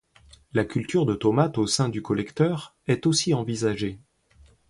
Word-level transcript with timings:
La 0.53 0.65
culture 0.65 1.05
de 1.05 1.13
tomates 1.13 1.59
au 1.59 1.67
sein 1.67 1.87
du 1.87 2.01
collecteur 2.01 2.75
est 2.87 3.05
aussi 3.05 3.35
envisagée. 3.35 3.99